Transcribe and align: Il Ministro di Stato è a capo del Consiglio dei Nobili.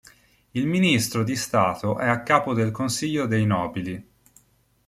Il 0.55 0.65
Ministro 0.65 1.23
di 1.23 1.35
Stato 1.35 1.99
è 1.99 2.07
a 2.07 2.23
capo 2.23 2.55
del 2.55 2.71
Consiglio 2.71 3.27
dei 3.27 3.45
Nobili. 3.45 4.09